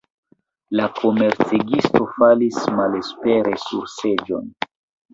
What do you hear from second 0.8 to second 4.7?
komercegisto falis malespere sur seĝon.